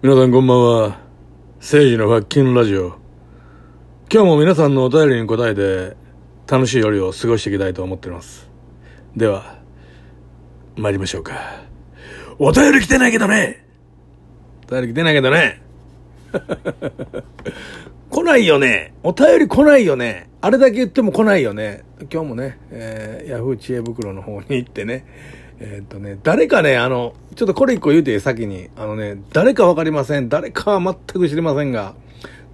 [0.00, 1.00] 皆さんこんばんは。
[1.58, 3.00] 聖治の発見ラジオ。
[4.08, 5.96] 今日も皆さんのお便りに答えて
[6.46, 8.48] 楽しい夜を過ごしていきたいと思っています。
[9.16, 9.58] では、
[10.76, 11.34] 参りましょうか。
[12.38, 13.66] お便り来てないけどね
[14.68, 15.60] お便り来てないけどね
[18.08, 25.04] 来ないよねお便り来ないよねあれだけ言っても来ないよね今日もね、えー、ヤフー知恵袋の方に行ってね、
[25.60, 30.28] えーっとね、誰かね、あの、ちょっとこれ一個言うて先に、あのね、誰かわかりません。
[30.28, 31.94] 誰かは全く知りませんが、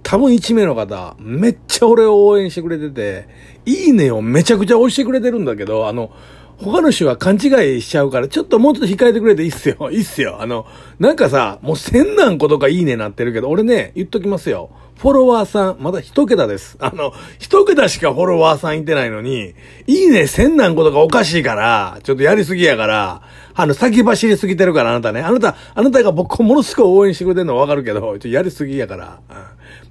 [0.01, 3.27] 多分1名の方、めっちゃ俺を応援してくれてて、
[3.65, 6.11] いいねをめちゃくちゃ押してくれてるんだけど、あの、
[6.57, 9.77] 他の人が勘違いしちゃうから、ちょっともうちょっと控えてくれていいっすよ。
[9.91, 10.37] いいっすよ。
[10.39, 10.65] あの、
[10.99, 14.69] なんかさ、もう千何個とかいいねなってるけど、俺ね、言っときますよ。
[14.97, 16.77] フォロワーさん、まだ一桁です。
[16.81, 19.53] あの、一桁しかフォロワーさんいてないのに、
[19.87, 23.21] いいね千何個とかおかしいから、ちょっとやりすぎやから、
[23.53, 25.21] あの、先走りすぎてるから、あなたね。
[25.21, 29.35] あなた、あなたが僕をものすごい応援してくれてるのはわかるけど、ちょっとやりすぎやから、うん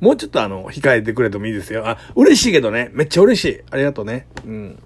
[0.00, 1.86] もうちょっとあの、控えてくれてもいいですよ。
[1.86, 2.90] あ、嬉しいけどね。
[2.92, 3.60] めっちゃ嬉しい。
[3.70, 4.26] ありがとうね。
[4.46, 4.78] うん。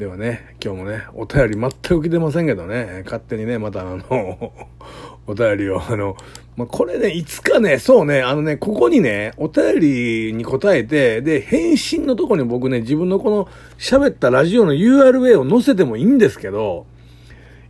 [0.00, 4.02] ではね、今日もね、お便り全く来てませんけどね、勝手にね、またあの、
[5.28, 6.16] お便りを、あの、
[6.56, 16.86] まあ、これね、いつかね、そうね、あのね、ここにね、お便りに答えて、で、返信のとこに僕ね、自分のこの喋ったラジオの URL を載せてもいいんですけど、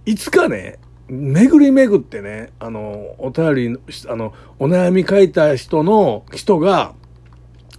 [0.07, 6.95] いつかね、巡り巡ってね、あの、お便り、あの、お悩み書いた人の、人が、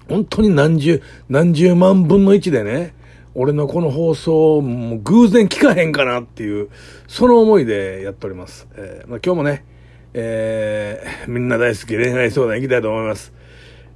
[0.09, 2.99] 本当に何十、何十万分の一でね、
[3.33, 6.69] 俺のこの放送もう偶然聞かへんかなっていう、
[7.07, 8.67] その思いでやっております。
[8.75, 9.65] えーまあ、今日もね、
[10.13, 13.33] えーみんな大好き恋愛相談行きたいと思います。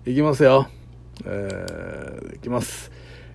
[0.05, 0.67] 行きますよ。
[1.25, 2.91] えー行きます。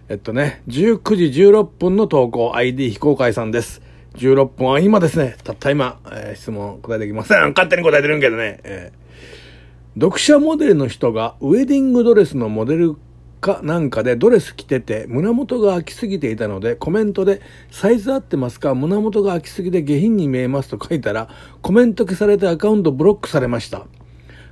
[0.08, 3.82] えっとね、19時16分の投稿、ID 非公開さんです。
[4.16, 7.50] 16分は今ですね、たった今、えー質問答えてきません。
[7.50, 8.60] 勝手に答えてるんけどね。
[8.64, 9.00] えー
[10.00, 12.94] 読者モデルの人がウェディングドレスのモデル
[13.41, 18.75] かなんかでドレス着てて胸元が空きすぎていたのでコメントでサイズ合ってますか？
[18.75, 21.28] 胸元が空きすぎて下品に見えますと書いたら
[21.62, 23.87] コメント消されてアカウントブロックされました。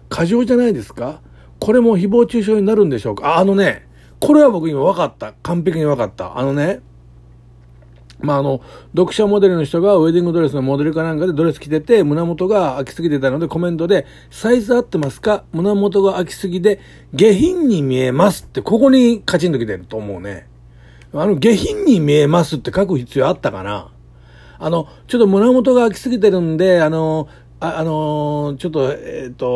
[0.09, 1.21] 過剰じゃないですか？
[1.61, 3.35] これも誹謗中傷になるんでしょうか？
[3.35, 3.87] ああのね、
[4.21, 5.35] これは僕今分かった。
[5.43, 6.39] 完璧に分かった。
[6.39, 6.81] あのね、
[8.21, 8.61] まあ、あの、
[8.97, 15.45] 読者モデルの人がウェディングドレスのモデルかなんかでドレス着てて、胸元が開きすぎてたのでコメントで、サイズ合ってますか？
[15.53, 16.81] 胸元が開きすぎで、
[17.15, 20.49] 下品に見えますって、ここにカチンと来てると思うね。
[21.13, 23.93] あの、下品に見えますって書く必要あったかな？
[24.59, 27.29] あの、ちょっと胸元が開きすぎてるんで、あの、
[27.61, 29.47] あ、あのちょっと、えっ、と、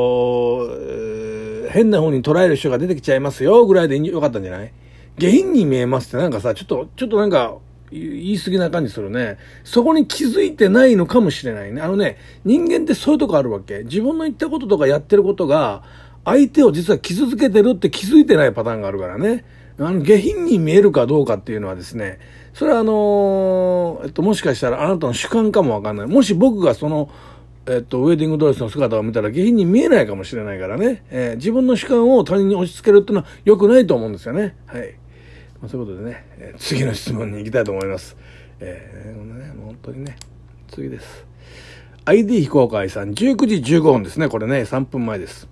[0.68, 4.72] ー変な方に捉える人が出てきちゃいますよ、ぐらいでよかったんじゃない？
[5.18, 7.56] 下品に見えますってなんかさ、ちょっと、ちょっとなんか、
[7.92, 9.38] 言い過ぎな感じするね。
[9.64, 11.80] そこに気づいてないのかもしれないね。
[11.82, 13.84] あのね、人間ってそういうとこあるわけ。
[13.84, 15.82] 自分の言ったこととかやってることが、
[16.24, 19.44] 相手を実は傷つけてるって気づいてないパターンがあるからね。
[19.78, 22.18] あの、下品に見えるかどうかっていうのはですね、
[22.54, 26.06] それはあのーえっと、もしかしたらあなたの主観かもわかんない。
[26.06, 27.10] もし僕がその、
[27.66, 31.04] えっと、ウェディングドレスの姿を見たら下品に見えないかもしれないからね。
[31.10, 34.56] えー自分の主観を他人に押し付けるっていうのは良くないと思うんですよね。
[34.66, 34.94] はい。
[35.62, 38.16] まあ、そういうことでね、えー次の質問に行きたいと思います。
[38.58, 40.16] えーね、本当にね、
[40.68, 41.24] 次です。
[42.04, 44.28] ID 非公開さん、19時15分ですね。
[44.28, 45.48] これね、3分前です。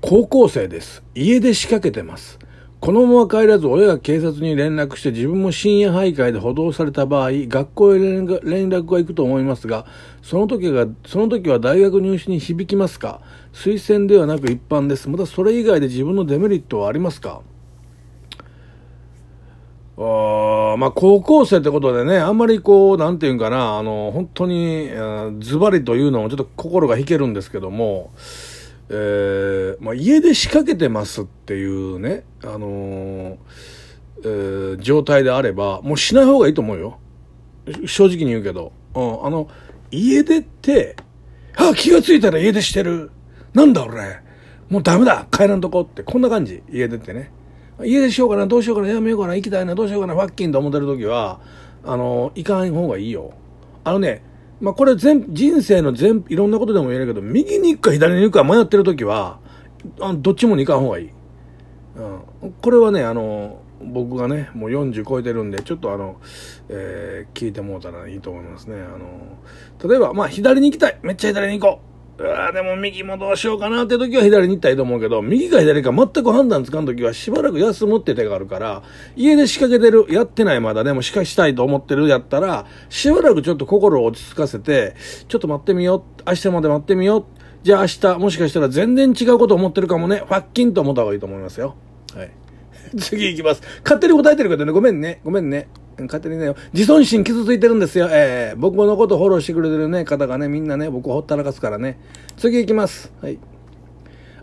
[0.00, 1.02] 高校生です。
[1.14, 2.38] 家出仕掛けてます。
[2.80, 9.84] このまま帰らず親が警察に連絡して自分も深夜徘徊で補導された場合、学校へ連連絡が行くと思いますが、
[10.22, 13.20] その時が、その時は大学入試に響きますか？
[13.52, 15.10] 推薦ではなく一般です。
[15.10, 17.42] またそれ以外で自分のデメリットはありますか？
[19.98, 24.90] あまあ、高校生ってことでね、あんまりこう、なんていうんかな、あの、本当に、
[25.40, 28.10] ズバリというのもちょっと心が引けるんですけども、
[28.88, 33.36] えーまあ、家で仕掛けてますっていうね、あのー
[34.22, 36.98] えー状態であれば、もうしない方がいいと思うよ。
[37.86, 38.72] 正直に言うけど。
[38.94, 39.48] うん、あの、
[39.90, 40.96] 家出って、
[41.56, 43.10] あ、気がついたら家出してる。
[43.54, 44.20] なんだ俺。
[44.68, 45.26] もうダメだ。
[45.30, 46.02] 帰らんとこって。
[46.02, 46.62] こんな感じ。
[46.70, 47.32] 家出ってね。
[47.84, 51.40] 家出しようかな、どうしようかな、やめようかな、行きたいな、どうしようかな、ファッキンと思ってる時は、
[51.84, 53.32] あの、行かん方がいいよ。
[53.84, 54.22] あのね、
[54.60, 59.38] まあ、これ全、人生の全、いろんなことでも言えるけど、右に行くか左に行くか迷ってる時は、
[60.00, 61.10] あどっちもに行かん方がいい。
[62.42, 62.52] うん。
[62.60, 66.16] これはね、あの、僕がね、もう40超えてるんで、ちょっとあの、
[66.68, 68.76] えー聞いてもうたらいいと思いますね。
[68.76, 70.98] あの、例えば、まあ、左に行きたい。
[71.02, 71.95] めっちゃ左に行こう。
[72.18, 78.82] あでも右もどうしようかなって時は左に行ったらいいと思うけど、右か左か全く判断つかん時はしばらく休むって手があるから、
[79.16, 84.94] 家で仕掛けてる、やってないまだでも仕掛したいと思ってるやったら、しばらくちょっと心を落ち着かせて、
[85.28, 87.24] ちょっと待ってみよう、明日まで待ってみよう、
[87.62, 91.74] じゃあ明日もしかしたら全然違うこと思ってるかもね、ファッキンと思った方がいいと思いますよ。
[92.14, 92.30] はい。
[92.96, 93.62] 次行きます。
[93.82, 95.68] 勝手に答えてる方ね、ごめんね、ごめんね。
[96.04, 98.08] 勝手にね、自尊心傷ついてるんですよ。
[98.10, 101.98] えー、僕のことフォローしてくれてるね、方がね、みんなね、僕をほったらかすからね。
[102.36, 103.12] 次行きます。
[103.22, 103.38] はい。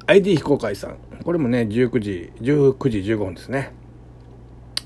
[0.07, 0.97] ID 非公開さん。
[1.23, 3.71] これもね、19時、19時15分ですね。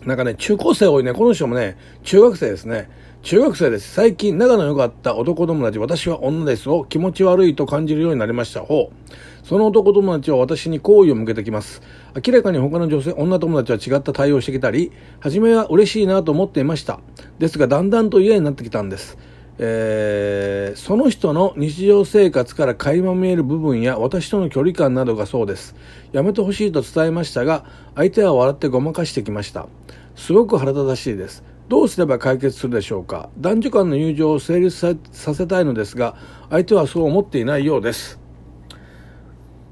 [0.05, 1.13] なんかね、中高生多いね。
[1.13, 2.89] この人もね、中学生ですね。
[3.23, 3.93] 中学生です。
[3.93, 8.61] 最近、仲の良かった男友達、私は女ですを気持ち悪いと感じるようになりました。
[8.61, 9.45] ほう。
[9.45, 11.81] その男友達は私に好意を向けてきます。
[12.25, 17.01] 明らかに他の女性、女友達は違った対応してきたり、初めは嬉しいなと思っていました。
[17.39, 19.17] ですが、だんだんと嫌になってきたんです。
[19.59, 25.75] えー、その人の日常生活から垣間見える部分や私との距離感などがそうです。
[26.13, 27.65] やめてほしいと伝えましたが、
[27.95, 29.67] 相手は笑ってごまかしてきました。
[30.15, 31.43] すごく腹立たしいです。
[31.67, 33.29] どうすれば解決するでしょうか？
[33.37, 36.15] 男女間の友情を成立させたいのですが、
[36.49, 38.19] 相手はそう思っていないようです。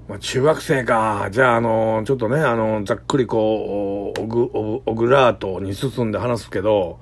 [0.08, 1.30] まあ、中学生か。
[1.32, 7.00] じゃあ、あの、ちょっとね、あの、ざっくりこう、オグ、オグラートに進んで話すけど、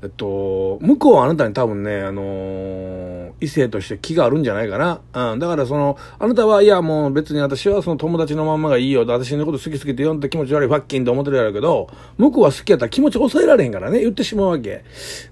[0.00, 5.00] えっと、向こうはあなたに多分ね、あのー、異性として気があるんじゃないかな。
[5.32, 5.38] うん。
[5.40, 9.04] だからその、あなたは、いやもう別に私はその友達のまんまがいいよ。
[9.04, 14.84] 私のこと好き好きって呼んで気持ち悪いファッキンと思ってるやろうけど、向こうは好きやったら気持ち抑えられへんからね、言ってしまうわけ。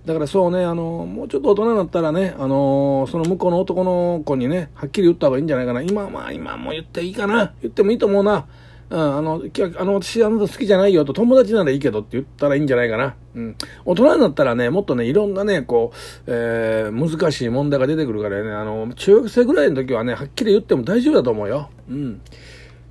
[0.05, 5.81] だからそうね、あのー、もうちょっと大人になったらね、あのー、その向こうの男の子にね、はっきり言った方がいいんじゃないかな。
[5.81, 7.55] 今、まあ今も言っていいかな。
[7.63, 8.47] 言ってもいいと思うな。
[8.89, 9.43] うん、あの、
[9.79, 13.17] あの、私あなた好きじゃないよと、友達ならいいけどって言ったらいいんじゃないかな。
[13.35, 13.57] うん。
[13.85, 15.97] 大人になったらね、もっとね、いろんなね、こう、
[16.27, 21.69] えー、難しい問題が出てくるからね、あの、中学生ぐらいの時はね、はっきり言っても大丈夫だと思うよ。
[21.91, 22.21] うん。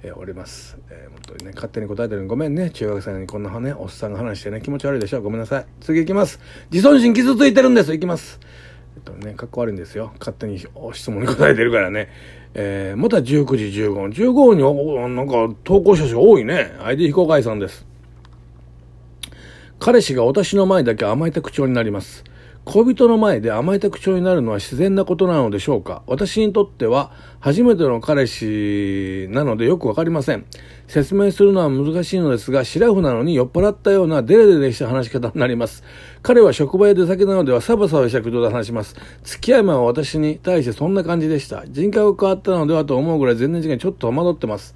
[0.03, 0.77] えー、おります。
[0.89, 2.71] えー、もっとね、勝手に答えてるのごめんね。
[2.71, 5.21] 中学生にこんなね、おっさんが話してね、気持ち悪いでしょ。
[5.21, 5.65] ごめんなさい。
[5.79, 6.39] 次行きます。
[6.71, 7.91] 自尊心傷ついてるんです。
[7.93, 8.39] 行きます。
[8.95, 10.13] えっとね、かっこ悪いんですよ。
[10.19, 10.69] 勝手に質
[11.11, 12.09] 問に答えてるからね。
[12.53, 14.09] えー、また19時15分。
[14.11, 16.73] 15分に、なんか、投稿者数多いね。
[16.81, 17.85] ID 非公開さんです。
[19.79, 22.23] 彼氏が私の前だけ甘えた口調になります。
[22.65, 26.01] 恋人の前で甘えた口調になるのは自然なことなのでしょうか？
[26.07, 30.45] 私にとっては初めての彼氏なのでよくわかりません。
[30.87, 35.83] 説明するのは難しいのですが、シラフなのに酔っ払ったようなデレデレした話し方になります。
[36.23, 38.95] 彼は職場や出先なのではサバサバした口調で話します。
[39.23, 41.65] 付き合い前は私に対してそんな感じでした。
[41.67, 44.75] 人格が変わったのではと思うぐらい全然違いちょっと戸惑ってます。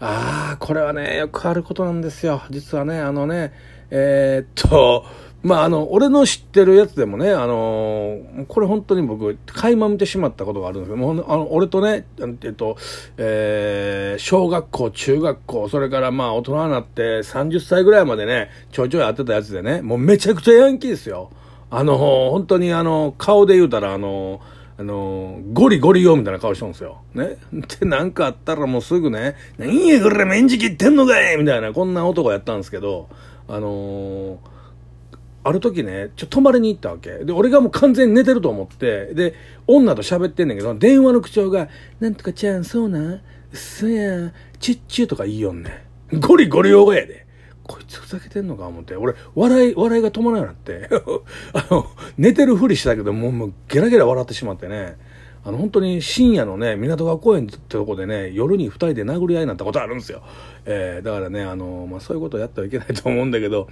[0.00, 2.42] ああ、これはね、よくあることなんですよ。
[2.50, 3.52] 実はね、あのね、
[3.90, 5.04] えー、っと、
[5.42, 12.76] まあ、あの、俺の知ってるやつでもね、あのー、これ本当に僕、垣間見てしまったことがあるんですけど、もう、あの、俺とね、えっと、
[13.16, 21.30] えー、小学校、中学校、それからまあ、大人になって30歳ぐらいまでね、ちょいちょい会ってたやつでね、もうめちゃくちゃヤンキーですよ。
[21.70, 24.40] あの、本当にあの、顔で言うたら、あの、
[24.78, 27.02] あのゴリゴリよみたいな顔してるんですよ。
[27.14, 27.36] ね。
[27.80, 33.08] で、なんかあったらもうすぐね、何やこれ、メンチ切ってんのかいみたいな、こんな男やったんですけど、
[33.48, 34.51] あのー
[35.44, 37.24] ある時ね、ちょ、泊まりに行ったわけ。
[37.24, 39.34] で、俺がもう完全に寝てると思って、で、
[39.66, 41.68] 女と喋ってんねんけど、電話の口調が、
[42.00, 43.20] なんとかちゃん、そうなん、
[43.52, 46.20] そや、ちっちゅうとか言いよんねん。
[46.20, 47.26] ゴリゴリ大やで。
[47.64, 48.96] こいつふざけてんのか思って。
[48.96, 50.88] 俺、笑い、笑いが止まらなくなって。
[51.54, 51.86] あの、
[52.18, 54.96] 寝てるふりしたけど、もう、もうゲラゲラ笑ってしまってね。
[55.44, 60.22] あの、本当に深夜のね、港川公園ってとこでね、夜に二人で殴り合いになったことあるんですよ。
[60.66, 63.68] えー、だからね、あの、まあ、そういうことをやってはいけないと思うんだけど、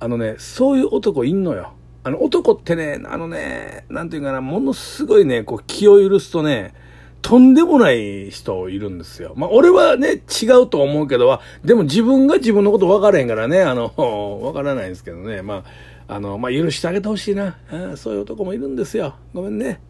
[0.00, 1.74] あのね、そういう男いんのよ。
[2.02, 6.74] あの、男ってね、あのね、なんていうかな、ものすごいね、こう、気を許すとね、
[7.20, 9.34] とんでもない人いるんですよ。
[9.36, 13.92] まあ、俺はね、違うと思うけど、でも自分が自分のこと分からへんからね、あの、
[14.42, 15.64] 分からないんですけどね、ま
[16.08, 17.58] あ、あの、まあ、許してあげてほしいな。
[17.96, 19.16] そういう男もいるんですよ。
[19.34, 19.80] ごめんね。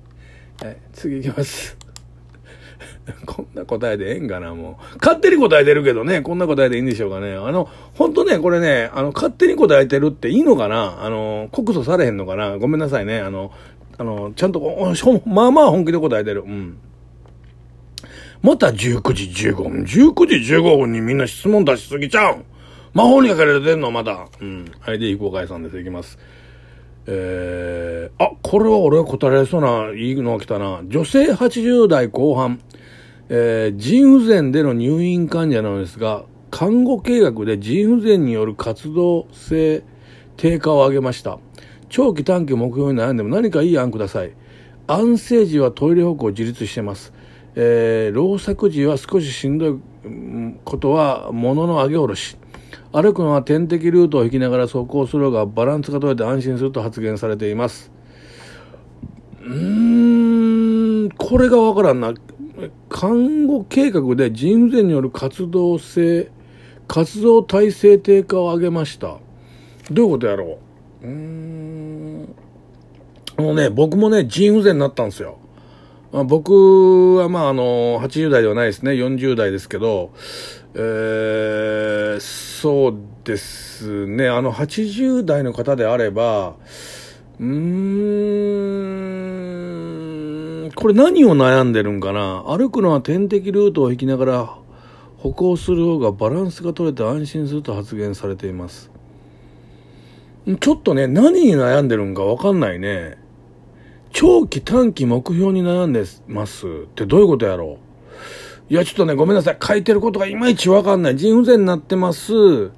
[0.61, 1.90] はい、次行きます。
[3.27, 4.99] こんな答えでええんかな、もう。
[5.01, 7.35] 勝手に答えてるけどね、こんな答えでいいんでしょうかね。
[7.35, 13.21] あの、ほんとね、これね、あの、勝手に答えてるっていいのかなあの、告訴されへんのかなごめんなさいね。
[13.21, 13.51] あの、
[13.99, 14.61] あの、ちゃんと、
[15.27, 16.43] まあまあ本気で答えてる。
[16.43, 16.77] うん。
[18.43, 19.83] また19時15分。
[19.83, 22.45] 19時15分にみんな質問出しすぎちゃう
[22.95, 24.27] 魔法にかけられてんのまた。
[24.41, 24.65] うん。
[24.81, 25.79] はい、で、非公開さんです。
[25.79, 26.19] いきます。
[27.07, 30.81] えー、あ、これは俺が答えられそうな、いいのが来たな。
[30.87, 32.61] 女性80代後半。
[33.33, 39.85] えー、腎不全での入院患者なのですが、看護計画で腎不全による活動性
[40.37, 41.39] 低下を挙げました。
[41.89, 44.33] 長期短期目標に悩んでも何かいい案ください。
[44.89, 47.13] 安静時はトイレ方向自立してます。
[47.55, 49.79] ええー、老作時は少ししんどい
[50.65, 52.37] ことは物の上げ下ろし。
[52.93, 57.93] 歩くのは点滴ルートを引きながら走行するがバランスが取れて安心すると発言されています。
[59.41, 62.13] うーん、これがわからんな。
[62.89, 66.31] 看護計画で腎不全による活動性、
[66.89, 69.19] 活動体制低下を挙げました。
[69.91, 70.59] どういうことやろ
[71.03, 71.07] う？
[71.07, 72.35] うーん。
[73.37, 75.39] あのね、僕もね、腎不全になったんですよ。
[76.13, 78.93] ま僕はまああの、80代ではないですね。
[78.93, 80.11] 40代ですけど、
[80.75, 84.29] えー、そうですね。
[84.29, 86.57] あの、80代の方であれば、
[87.39, 89.30] うーん、
[90.75, 92.45] これ何を悩んでるんかな？
[92.47, 94.59] 歩くのは点滴ルートを引きながら
[95.19, 98.91] 歩行する方がバランスが取れて安心すると発言されています。
[100.61, 103.19] ちょっとね、何に悩んでるんかわかんないね。
[104.13, 107.79] 長期短期目標に悩んでますってどういうことやろ
[108.71, 108.73] う？
[108.73, 109.59] いや、ちょっとね、ごめんなさい。
[109.61, 111.17] 書いてることがいまいちわかんない。
[111.17, 112.71] 腎不全になってます。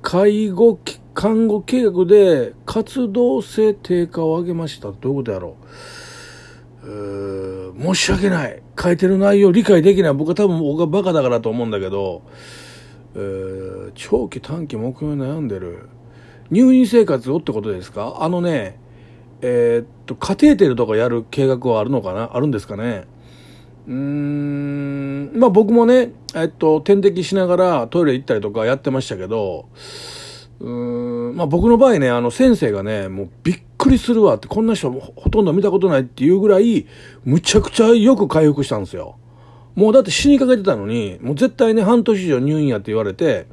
[0.00, 0.78] 介護、
[1.14, 4.92] 看護計画で活動性低下を上げました。
[4.92, 5.64] どういうことやろう？
[6.86, 8.62] 申し訳ない。
[8.80, 10.14] 書いてる内容理解できない。
[10.14, 12.22] 僕は多分僕がバカだからと思うんだけど、
[13.94, 15.88] 長期短期目標に悩んでる。
[16.50, 18.18] 入院生活をってことですか？
[18.20, 18.78] あのね、
[19.42, 22.30] えー、っと、カテーテルとかやる計画はあるのかな？
[22.32, 23.04] あるんですかね？
[23.88, 29.68] うーん、まあ僕もね、えっと、点滴しながらトイレ行ったりとかやってましたけど、
[30.60, 30.70] う
[31.32, 36.86] ん、まあ僕の場合ね、あの先生がね、もうびっくりするわって、こんな人ほとんど見たことないっていうぐらい、
[37.24, 39.16] むちゃくちゃよく回復したんですよ。
[39.74, 43.46] もうだって死にかけてたのに、もう絶対ね、半年以上入院やって言われて、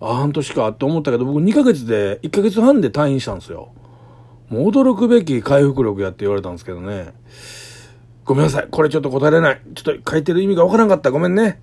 [0.00, 3.72] あ、半年かって思ったけど、僕2ヶ月で、1ヶ月半で退院したんですよ。
[4.50, 7.14] もう驚くべき回復力やって言われたんですけどね。
[8.24, 8.68] ごめんなさい。
[8.70, 9.60] これちょっと答えれない。
[9.74, 11.10] ちょっと書いてる意味がわからんかった。
[11.10, 11.60] ごめんね。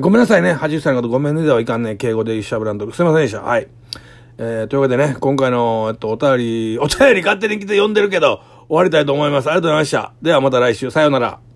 [0.00, 0.52] ごめんなさいね。
[0.52, 1.96] 80歳の方ごめんねではいかんね。
[1.96, 2.90] 敬語で一緒ブランド。
[2.90, 3.42] すいませんでした。
[3.42, 3.68] はい。
[4.44, 9.46] えー、というわけでね、今回の、えっと、お便り、お便り勝手に来て読んでるけど、終わりたいと思います。
[9.46, 10.12] ありがとうございました。
[10.20, 10.90] ではまた来週。
[10.90, 11.51] さようなら。